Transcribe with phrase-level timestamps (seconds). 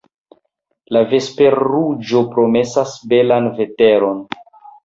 [0.97, 4.27] La vesperruĝo promesas belan veteron.